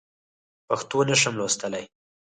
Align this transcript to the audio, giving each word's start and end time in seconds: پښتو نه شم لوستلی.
پښتو 0.67 0.97
نه 1.09 1.15
شم 1.21 1.33
لوستلی. 1.39 1.83